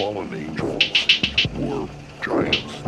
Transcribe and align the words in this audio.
fallen 0.00 0.32
angels 0.34 0.82
were 1.58 1.86
giants. 2.22 2.82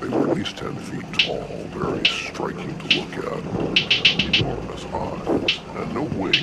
They 0.00 0.08
were 0.08 0.28
at 0.28 0.34
least 0.34 0.56
10 0.56 0.74
feet 0.74 1.12
tall, 1.20 1.46
very 1.70 2.04
striking 2.04 2.76
to 2.80 2.98
look 2.98 3.14
at, 3.16 4.40
enormous 4.40 4.84
eyes, 4.86 5.60
and 5.76 5.94
no 5.94 6.02
way 6.18 6.39